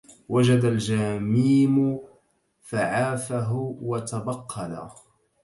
وجد 0.29 0.65
الجميم 0.65 1.99
فعافه 2.61 3.53
وتبقلا 3.81 4.89